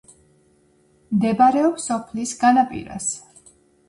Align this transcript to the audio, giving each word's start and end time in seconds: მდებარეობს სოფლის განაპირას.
მდებარეობს 1.17 1.85
სოფლის 1.89 2.31
განაპირას. 2.45 3.11